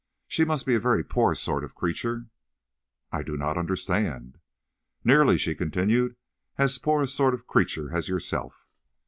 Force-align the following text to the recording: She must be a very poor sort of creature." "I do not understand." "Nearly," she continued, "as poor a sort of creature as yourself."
She 0.27 0.45
must 0.45 0.65
be 0.65 0.73
a 0.73 0.79
very 0.79 1.03
poor 1.03 1.35
sort 1.35 1.63
of 1.63 1.75
creature." 1.75 2.25
"I 3.11 3.21
do 3.21 3.37
not 3.37 3.55
understand." 3.55 4.39
"Nearly," 5.03 5.37
she 5.37 5.53
continued, 5.53 6.15
"as 6.57 6.79
poor 6.79 7.03
a 7.03 7.07
sort 7.07 7.35
of 7.35 7.45
creature 7.45 7.95
as 7.95 8.09
yourself." 8.09 8.65